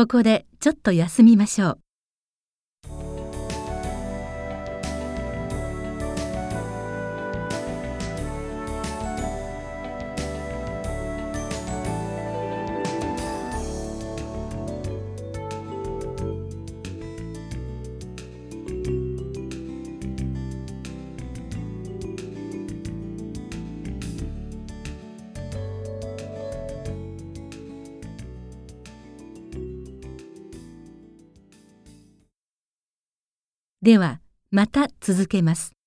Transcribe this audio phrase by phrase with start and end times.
[0.00, 1.89] ここでちょっと休みましょう。
[33.82, 34.20] では
[34.50, 35.79] また続けます。